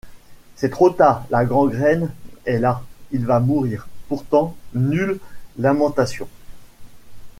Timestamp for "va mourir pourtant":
3.23-4.55